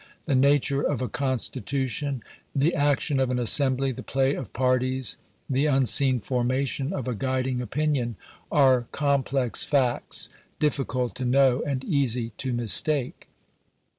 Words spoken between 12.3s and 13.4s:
to mistake.